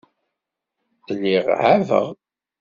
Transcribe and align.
Lliɣ 1.13 1.45
ɛabeɣ. 1.61 2.07